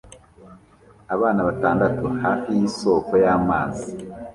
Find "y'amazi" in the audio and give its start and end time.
3.23-3.89